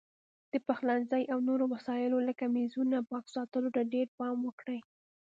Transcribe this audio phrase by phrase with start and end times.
[0.51, 4.79] د پخلنځي او نورو وسایلو لکه میزونو پاک ساتلو ته ډېر پام وکړئ.